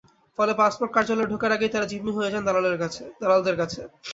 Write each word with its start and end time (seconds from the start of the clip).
ফলে 0.37 0.53
পাসপোর্ট 0.59 0.91
কার্যালয়ে 0.93 1.31
ঢোকার 1.31 1.55
আগেই 1.55 1.71
তাঁরা 1.73 1.89
জিম্মি 1.91 2.11
হয়ে 2.17 2.31
যান 2.33 2.43
দালালদের 2.45 3.55
কাছে। 3.57 3.81